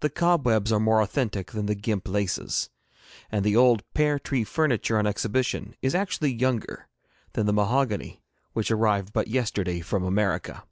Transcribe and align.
The 0.00 0.10
cobwebs 0.10 0.70
are 0.70 0.78
more 0.78 1.00
authentic 1.00 1.52
than 1.52 1.64
the 1.64 1.74
gimp 1.74 2.08
laces, 2.10 2.68
and 3.32 3.42
the 3.42 3.56
old 3.56 3.82
pear 3.94 4.18
tree 4.18 4.44
furniture 4.44 4.98
on 4.98 5.06
exhibition 5.06 5.74
is 5.80 5.94
actually 5.94 6.32
younger 6.34 6.88
than 7.32 7.46
the 7.46 7.54
mahogany 7.54 8.22
which 8.52 8.70
arrived 8.70 9.14
but 9.14 9.28
yesterday 9.28 9.80
from 9.80 10.04
America. 10.04 10.64